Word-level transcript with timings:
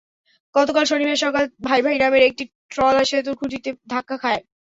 গতকাল 0.55 0.83
শনিবার 0.87 1.23
সকালে 1.23 1.47
ভাই 1.67 1.79
ভাই 1.85 1.95
নামের 2.01 2.23
একটি 2.29 2.43
ট্রলার 2.71 3.05
সেতুর 3.09 3.35
খুঁটিতে 3.39 3.69
ধাক্কা 3.91 4.15
দেয়। 4.23 4.41